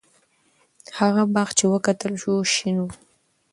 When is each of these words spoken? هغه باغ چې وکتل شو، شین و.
هغه 0.99 1.23
باغ 1.33 1.49
چې 1.57 1.65
وکتل 1.73 2.13
شو، 2.21 2.35
شین 2.53 2.77
و. 2.81 2.85